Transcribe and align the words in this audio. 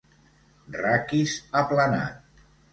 Raquis 0.85 1.37
aplanat. 1.63 2.13